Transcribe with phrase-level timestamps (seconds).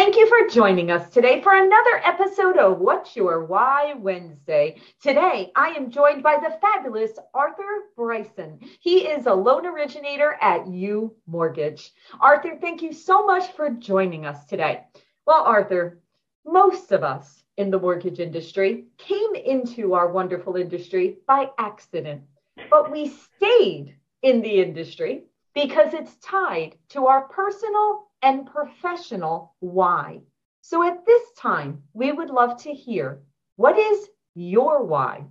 [0.00, 4.80] Thank you for joining us today for another episode of What's Your Why Wednesday.
[5.02, 8.60] Today, I am joined by the fabulous Arthur Bryson.
[8.80, 11.92] He is a loan originator at U Mortgage.
[12.18, 14.84] Arthur, thank you so much for joining us today.
[15.26, 16.00] Well, Arthur,
[16.46, 22.22] most of us in the mortgage industry came into our wonderful industry by accident,
[22.70, 30.20] but we stayed in the industry because it's tied to our personal and professional why.
[30.60, 33.20] So at this time, we would love to hear
[33.56, 35.24] what is your why?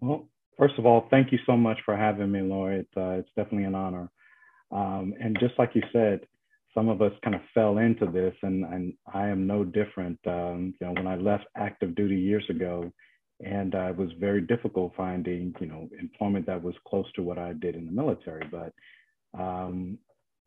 [0.00, 2.76] Well, first of all, thank you so much for having me, Laura.
[2.78, 4.10] It's, uh, it's definitely an honor.
[4.70, 6.20] Um, and just like you said,
[6.74, 10.18] some of us kind of fell into this, and, and I am no different.
[10.26, 12.92] Um, you know, when I left active duty years ago,
[13.44, 17.38] and uh, it was very difficult finding, you know, employment that was close to what
[17.38, 18.46] I did in the military.
[18.50, 18.72] But
[19.38, 19.98] um,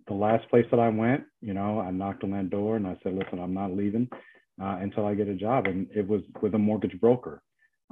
[0.08, 2.98] the last place that I went, you know, I knocked on that door and I
[3.04, 4.10] said, listen, I'm not leaving
[4.62, 5.68] uh, until I get a job.
[5.68, 7.42] And it was with a mortgage broker.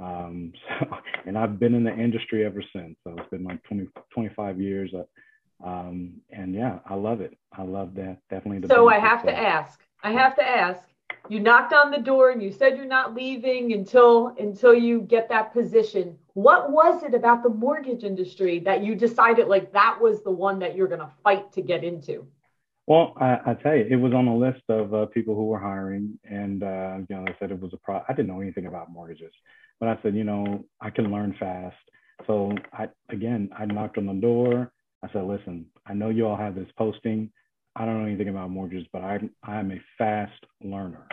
[0.02, 2.96] Um, so, and I've been in the industry ever since.
[3.04, 4.94] So it's been like 20, 25 years.
[4.94, 7.38] Uh, um, and yeah, I love it.
[7.54, 8.18] I love that.
[8.30, 8.68] Definitely.
[8.68, 10.82] so I have to ask, I have to ask,
[11.30, 15.30] you knocked on the door and you said you're not leaving until until you get
[15.30, 20.24] that position what was it about the mortgage industry that you decided like that was
[20.24, 22.28] the one that you're going to fight to get into
[22.88, 25.60] well I, I tell you it was on a list of uh, people who were
[25.60, 28.68] hiring and uh, you know they said it was a pro i didn't know anything
[28.68, 29.34] about mortgages
[29.80, 31.76] but i said you know i can learn fast
[32.28, 34.72] so i again i knocked on the door
[35.04, 37.32] i said listen i know you all have this posting
[37.76, 41.08] I don't know anything about mortgages, but I'm I'm a fast learner.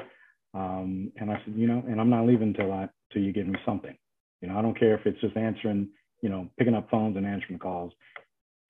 [0.54, 3.46] Um, and I said, you know, and I'm not leaving until I till you give
[3.46, 3.96] me something.
[4.42, 5.88] You know, I don't care if it's just answering,
[6.20, 7.92] you know, picking up phones and answering calls.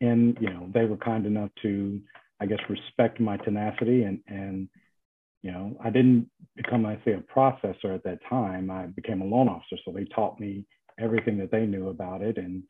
[0.01, 2.01] And you know, they were kind enough to,
[2.41, 4.69] I guess, respect my tenacity and and
[5.43, 8.71] you know, I didn't become, I say, a processor at that time.
[8.71, 10.65] I became a loan officer, so they taught me
[11.01, 12.63] everything that they knew about it, and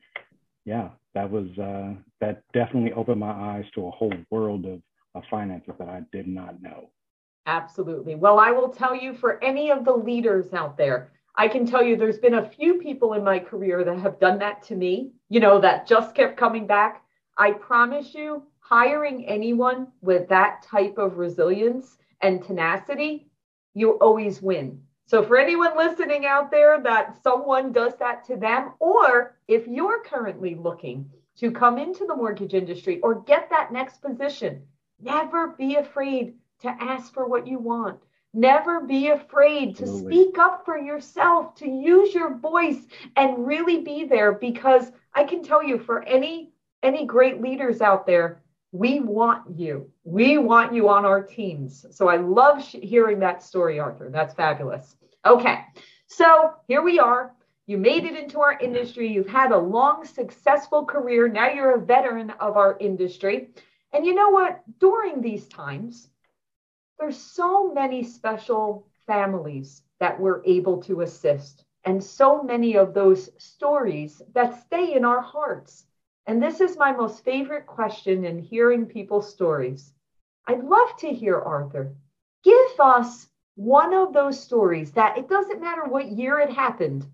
[0.65, 4.81] yeah, that was uh, that definitely opened my eyes to a whole world of
[5.15, 6.89] of finances that I did not know.
[7.45, 8.15] Absolutely.
[8.15, 11.83] Well, I will tell you for any of the leaders out there, I can tell
[11.83, 15.11] you there's been a few people in my career that have done that to me,
[15.29, 17.03] you know, that just kept coming back.
[17.37, 23.27] I promise you, hiring anyone with that type of resilience and tenacity,
[23.73, 24.81] you always win.
[25.05, 30.03] So, for anyone listening out there that someone does that to them, or if you're
[30.03, 34.63] currently looking to come into the mortgage industry or get that next position,
[35.03, 37.99] Never be afraid to ask for what you want.
[38.33, 40.23] Never be afraid to Absolutely.
[40.23, 45.43] speak up for yourself, to use your voice and really be there because I can
[45.43, 46.51] tell you for any
[46.81, 49.89] any great leaders out there, we want you.
[50.03, 51.85] We want you on our teams.
[51.91, 54.09] So I love sh- hearing that story, Arthur.
[54.11, 54.95] That's fabulous.
[55.25, 55.61] Okay.
[56.07, 57.33] So here we are.
[57.67, 59.07] You made it into our industry.
[59.07, 61.29] You've had a long, successful career.
[61.29, 63.49] Now you're a veteran of our industry.
[63.93, 64.61] And you know what?
[64.79, 66.09] During these times,
[66.99, 73.29] there's so many special families that we're able to assist, and so many of those
[73.37, 75.85] stories that stay in our hearts.
[76.27, 79.93] And this is my most favorite question in hearing people's stories.
[80.47, 81.93] I'd love to hear, Arthur,
[82.43, 87.05] give us one of those stories that it doesn't matter what year it happened.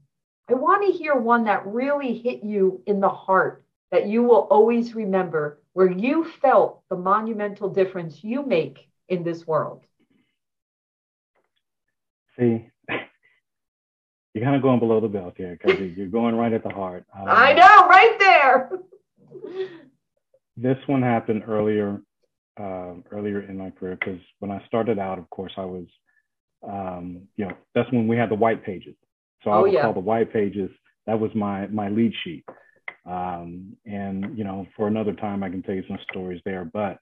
[0.48, 4.48] I want to hear one that really hit you in the heart that you will
[4.52, 9.84] always remember where you felt the monumental difference you make in this world?
[12.40, 12.70] See,
[14.34, 17.06] you're kind of going below the belt here because you're going right at the heart.
[17.18, 18.72] Um, I know, right there.
[20.58, 22.02] this one happened earlier,
[22.60, 25.86] uh, earlier in my career because when I started out, of course, I was,
[26.68, 28.96] um, you know, that's when we had the white pages.
[29.44, 29.82] So I oh, would yeah.
[29.82, 30.70] call the white pages.
[31.08, 32.44] That was my my lead sheet.
[33.06, 36.66] Um, and you know, for another time, I can tell you some stories there.
[36.66, 37.00] But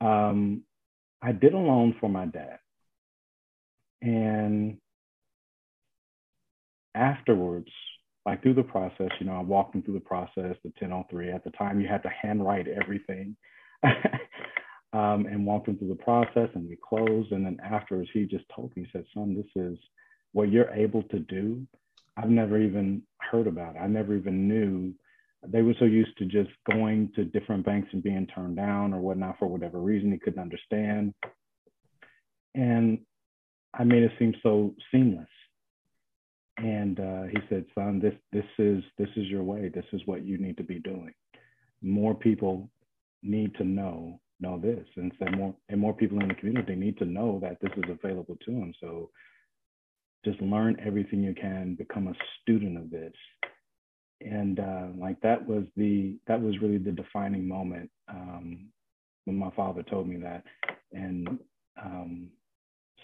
[0.00, 0.62] um,
[1.22, 2.58] I did a loan for my dad,
[4.00, 4.78] and
[6.94, 7.68] afterwards,
[8.26, 11.30] like through the process, you know, I walked him through the process, the 1003.
[11.30, 13.36] At the time, you had to handwrite everything.
[14.92, 17.32] um, and walked him through the process and we closed.
[17.32, 19.76] And then afterwards, he just told me, he said, son, this is
[20.32, 21.66] what you're able to do
[22.16, 23.78] I've never even heard about it.
[23.78, 24.94] I never even knew.
[25.46, 29.00] They were so used to just going to different banks and being turned down or
[29.00, 31.14] whatnot for whatever reason he couldn't understand.
[32.54, 33.00] And
[33.74, 35.26] I made it seem so seamless.
[36.58, 39.68] And uh, he said, "Son, this this is this is your way.
[39.74, 41.14] This is what you need to be doing.
[41.80, 42.70] More people
[43.22, 46.98] need to know know this and so more and more people in the community need
[46.98, 49.08] to know that this is available to them so
[50.24, 53.12] just learn everything you can become a student of this
[54.24, 58.68] and uh, like that was the that was really the defining moment um,
[59.24, 60.44] when my father told me that
[60.92, 61.38] and
[61.82, 62.28] um,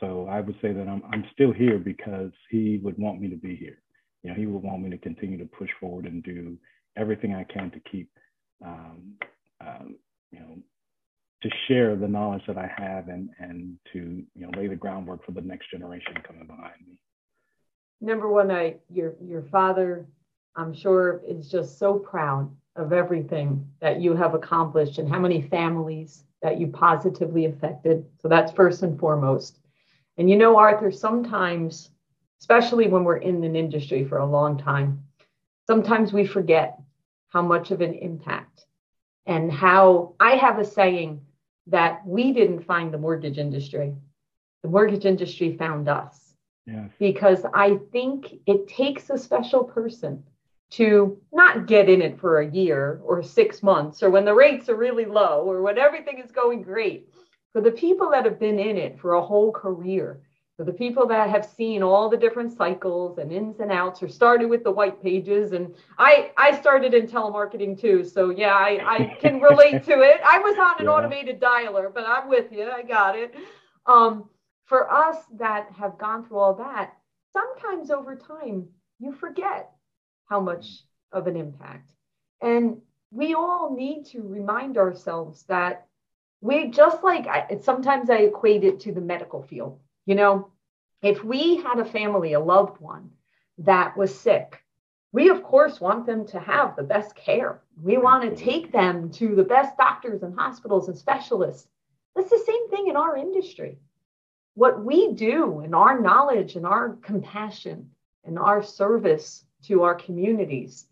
[0.00, 3.36] so i would say that I'm, I'm still here because he would want me to
[3.36, 3.82] be here
[4.22, 6.56] you know he would want me to continue to push forward and do
[6.96, 8.10] everything i can to keep
[8.64, 9.14] um,
[9.60, 9.96] um
[10.30, 10.58] you know
[11.42, 13.98] to share the knowledge that I have and and to
[14.34, 16.98] you know lay the groundwork for the next generation coming behind me.
[18.00, 20.06] Number one, I your your father,
[20.58, 25.40] I'm sure, is just so proud of everything that you have accomplished and how many
[25.40, 28.04] families that you positively affected.
[28.20, 29.60] So that's first and foremost.
[30.16, 31.90] And you know, Arthur, sometimes,
[32.40, 35.04] especially when we're in an industry for a long time,
[35.68, 36.80] sometimes we forget
[37.28, 38.66] how much of an impact
[39.26, 41.20] and how I have a saying
[41.68, 43.94] that we didn't find the mortgage industry.
[44.64, 46.34] The mortgage industry found us.
[46.66, 46.90] Yes.
[46.98, 50.24] Because I think it takes a special person
[50.70, 54.68] to not get in it for a year or six months or when the rates
[54.68, 57.08] are really low or when everything is going great.
[57.52, 60.20] For the people that have been in it for a whole career,
[60.58, 64.08] for the people that have seen all the different cycles and ins and outs or
[64.08, 68.80] started with the white pages and i i started in telemarketing too so yeah i
[68.84, 70.90] i can relate to it i was on an yeah.
[70.90, 73.36] automated dialer but i'm with you i got it
[73.86, 74.28] um
[74.64, 76.94] for us that have gone through all that
[77.32, 78.66] sometimes over time
[78.98, 79.70] you forget
[80.28, 80.82] how much
[81.12, 81.90] of an impact
[82.42, 82.80] and
[83.10, 85.86] we all need to remind ourselves that
[86.40, 90.48] we just like I, sometimes i equate it to the medical field you know,
[91.02, 93.10] if we had a family, a loved one
[93.58, 94.64] that was sick,
[95.12, 97.60] we of course want them to have the best care.
[97.82, 101.68] We want to take them to the best doctors and hospitals and specialists.
[102.16, 103.76] That's the same thing in our industry.
[104.54, 107.90] What we do in our knowledge and our compassion
[108.24, 110.86] and our service to our communities,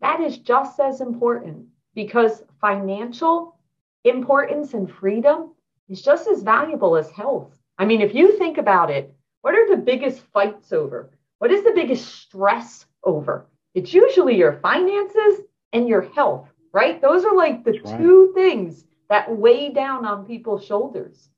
[0.00, 3.56] that is just as important because financial
[4.04, 5.52] importance and freedom
[5.88, 7.58] is just as valuable as health.
[7.78, 11.10] I mean, if you think about it, what are the biggest fights over?
[11.38, 13.46] What is the biggest stress over?
[13.74, 15.40] It's usually your finances
[15.72, 17.00] and your health, right?
[17.00, 18.34] Those are like the That's two right.
[18.34, 21.28] things that weigh down on people's shoulders.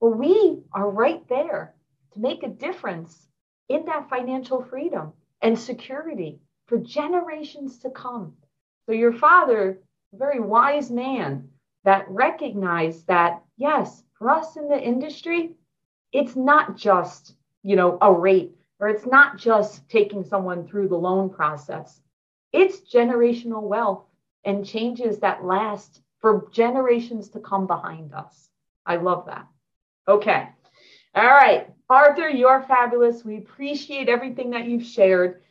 [0.00, 1.74] Well, we are right there
[2.14, 3.28] to make a difference
[3.68, 5.12] in that financial freedom
[5.42, 8.34] and security for generations to come.
[8.86, 9.78] So, your father,
[10.12, 11.48] a very wise man
[11.84, 15.54] that recognized that, yes, for us in the industry,
[16.12, 20.96] it's not just, you know, a rate or it's not just taking someone through the
[20.96, 22.00] loan process.
[22.52, 24.04] It's generational wealth
[24.44, 28.48] and changes that last for generations to come behind us.
[28.84, 29.46] I love that.
[30.08, 30.48] Okay.
[31.14, 31.68] All right.
[31.92, 33.22] Arthur, you're fabulous.
[33.22, 35.42] We appreciate everything that you've shared.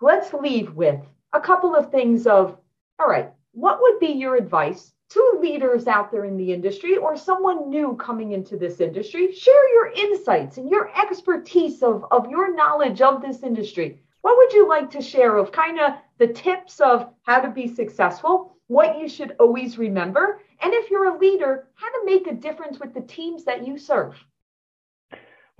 [0.00, 0.98] Let's leave with
[1.32, 2.58] a couple of things of,
[2.98, 7.16] all right, what would be your advice to leaders out there in the industry or
[7.16, 12.52] someone new coming into this industry, share your insights and your expertise of, of your
[12.52, 14.02] knowledge of this industry.
[14.22, 17.72] What would you like to share of kind of the tips of how to be
[17.72, 22.34] successful, what you should always remember, and if you're a leader, how to make a
[22.34, 24.16] difference with the teams that you serve?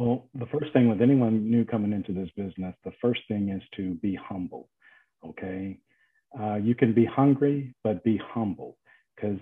[0.01, 3.63] Well, the first thing with anyone new coming into this business, the first thing is
[3.77, 4.71] to be humble.
[5.23, 5.79] Okay.
[6.41, 8.79] Uh, you can be hungry, but be humble
[9.15, 9.39] because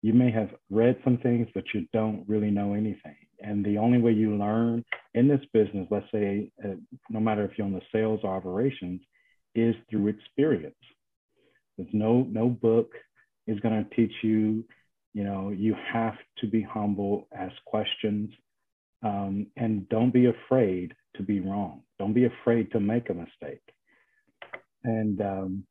[0.00, 3.16] you may have read some things, but you don't really know anything.
[3.40, 6.76] And the only way you learn in this business, let's say, uh,
[7.10, 9.02] no matter if you're on the sales or operations,
[9.54, 10.74] is through experience.
[11.76, 12.92] There's no no book
[13.46, 14.64] is going to teach you.
[15.12, 18.30] You know, you have to be humble, ask questions,
[19.02, 21.82] um, and don't be afraid to be wrong.
[21.98, 23.62] Don't be afraid to make a mistake.
[24.84, 25.64] And um,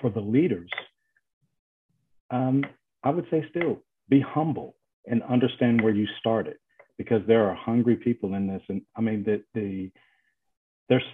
[0.00, 0.70] for the leaders,
[2.30, 2.64] um,
[3.04, 4.76] I would say still be humble
[5.06, 6.56] and understand where you started
[6.98, 8.62] because there are hungry people in this.
[8.68, 9.90] And I mean, the, the
[10.88, 11.04] there's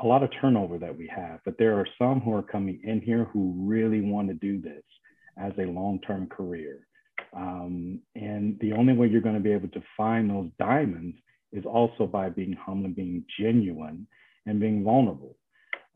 [0.00, 3.00] a lot of turnover that we have, but there are some who are coming in
[3.00, 4.82] here who really want to do this
[5.38, 6.86] as a long-term career.
[7.36, 11.16] Um, and the only way you're going to be able to find those diamonds
[11.52, 14.06] is also by being humble and being genuine
[14.46, 15.36] and being vulnerable.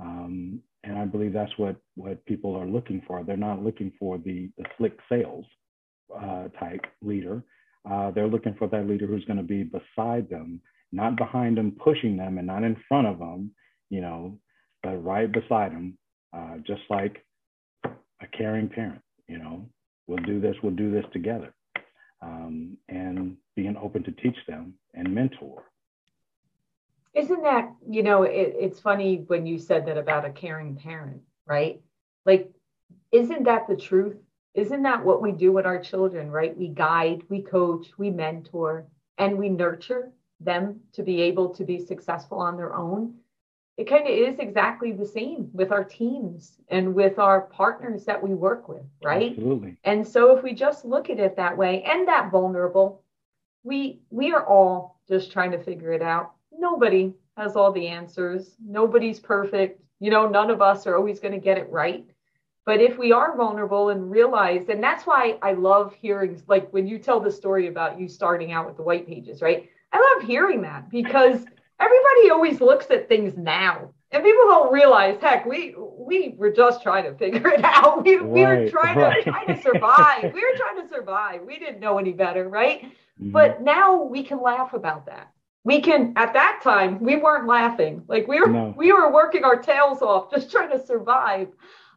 [0.01, 3.23] Um, and I believe that's what what people are looking for.
[3.23, 5.45] They're not looking for the the slick sales
[6.15, 7.43] uh, type leader.
[7.89, 10.61] Uh, they're looking for that leader who's going to be beside them,
[10.93, 13.51] not behind them, pushing them, and not in front of them.
[13.91, 14.39] You know,
[14.83, 15.99] but right beside them,
[16.37, 17.25] uh, just like
[17.85, 19.03] a caring parent.
[19.27, 19.69] You know,
[20.09, 21.55] we'll do this, we'll do this together.
[22.21, 25.63] Um, and being open to teach them and mentor.
[27.15, 31.23] Isn't that, you know, it, it's funny when you said that about a caring parent,
[31.47, 31.81] right?
[32.27, 32.51] Like,
[33.13, 34.17] isn't that the truth?
[34.55, 36.57] Isn't that what we do with our children, right?
[36.57, 38.87] We guide, we coach, we mentor,
[39.17, 40.11] and we nurture
[40.41, 43.15] them to be able to be successful on their own
[43.79, 48.21] it kind of is exactly the same with our teams and with our partners that
[48.21, 49.31] we work with, right?
[49.31, 49.77] Absolutely.
[49.85, 53.05] And so if we just look at it that way and that vulnerable,
[53.63, 56.33] we we are all just trying to figure it out.
[56.53, 58.57] Nobody has all the answers.
[58.61, 59.81] Nobody's perfect.
[60.01, 62.05] You know, none of us are always going to get it right.
[62.67, 66.89] But if we are vulnerable and realize, and that's why I love hearing, like when
[66.89, 69.71] you tell the story about you starting out with the white pages, right?
[69.93, 71.47] I love hearing that because
[71.81, 76.83] everybody always looks at things now and people don't realize heck we we were just
[76.83, 78.05] trying to figure it out.
[78.05, 79.25] We, right, we were trying right.
[79.25, 80.33] to trying to survive.
[80.33, 81.43] We were trying to survive.
[81.43, 82.83] We didn't know any better right?
[83.21, 83.33] Mm-hmm.
[83.33, 85.33] but now we can laugh about that.
[85.65, 88.05] We can at that time we weren't laughing.
[88.09, 88.75] Like we were no.
[88.77, 91.49] we were working our tails off just trying to survive.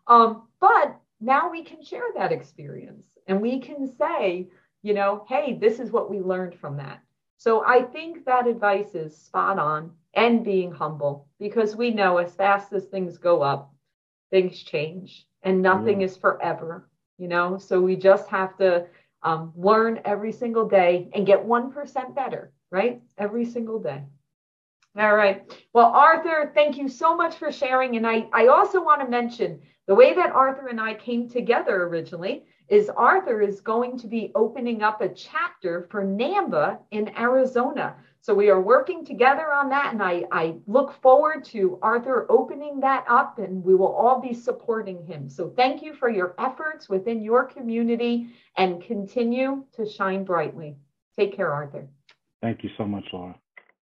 [0.08, 4.48] Um, but now we can share that experience and we can say
[4.82, 7.00] you know hey this is what we learned from that
[7.42, 12.36] so I think that advice is spot on and being humble because we know as
[12.36, 13.74] fast as things go up,
[14.30, 17.58] things change and nothing is forever, you know?
[17.58, 18.86] So we just have to
[19.24, 23.02] um, learn every single day and get 1% better, right?
[23.18, 24.04] Every single day.
[24.96, 25.42] All right.
[25.74, 27.98] Well, Arthur, thank you so much for sharing.
[27.98, 29.60] And I, I also want to mention
[29.92, 34.32] the way that Arthur and I came together originally is Arthur is going to be
[34.36, 37.98] opening up a chapter for NAMMBA in Arizona.
[38.22, 42.80] So we are working together on that, and I, I look forward to Arthur opening
[42.80, 45.28] that up, and we will all be supporting him.
[45.28, 50.78] So thank you for your efforts within your community and continue to shine brightly.
[51.20, 51.86] Take care, Arthur.
[52.42, 53.36] Thank you so much, Laura.